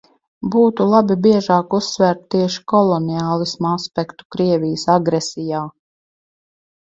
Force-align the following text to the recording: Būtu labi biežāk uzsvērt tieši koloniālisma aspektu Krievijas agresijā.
Būtu 0.53 0.85
labi 0.91 1.17
biežāk 1.25 1.75
uzsvērt 1.79 2.23
tieši 2.35 2.63
koloniālisma 2.73 3.75
aspektu 3.81 4.27
Krievijas 4.37 4.87
agresijā. 4.97 5.63